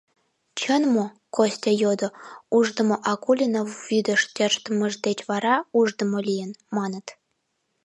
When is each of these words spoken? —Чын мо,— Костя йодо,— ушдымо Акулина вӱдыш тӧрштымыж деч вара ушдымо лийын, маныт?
—Чын 0.59 0.83
мо,— 0.93 1.05
Костя 1.35 1.71
йодо,— 1.81 2.07
ушдымо 2.57 2.95
Акулина 3.11 3.61
вӱдыш 3.85 4.21
тӧрштымыж 4.35 4.93
деч 5.05 5.19
вара 5.29 5.55
ушдымо 5.79 6.19
лийын, 6.27 6.51
маныт? 6.75 7.07